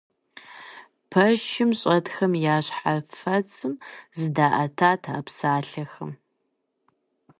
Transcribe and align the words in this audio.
Пэшым 1.11 1.71
щӀэтхэм 1.79 2.33
я 2.55 2.57
щхьэфэцым 2.65 3.73
зыдаӀэтат 4.17 5.03
а 5.15 5.19
псалъэхэм. 5.25 6.11